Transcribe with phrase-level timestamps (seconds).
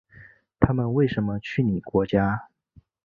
[0.59, 2.47] 他们为什么去你国家？